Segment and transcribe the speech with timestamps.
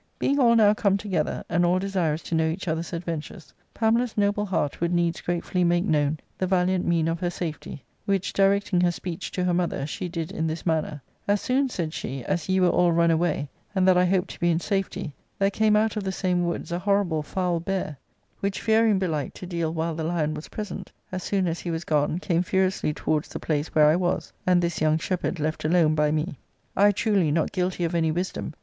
[0.17, 4.47] Being all now come together, and all desirous to know each other's p.dventures, Pamela's noble
[4.47, 8.89] heart would needs gratefully make known the valiant mean of her safety, which, directing her
[8.91, 12.59] speech to her mother, she did in this manner:" As soon," said she," as ye
[12.59, 15.95] were all run away, and that I hoped to be in safety, there came out
[15.95, 17.95] of the same woods a horrible foul bear,
[18.39, 19.71] which, fearing, belike, to deal.
[19.71, 19.85] .I02 ARCADIA.—Book 1.
[19.97, 22.41] •t' ••I \•*••• 'while tHe lion' was' present, as soon as he was gone, came
[22.41, 26.39] furiously towards the place where I was, and this young shepherd left alone by me.
[26.75, 28.55] I truly, not guilty of any wisdom